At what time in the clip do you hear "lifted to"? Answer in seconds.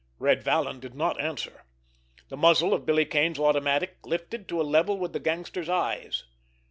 4.03-4.59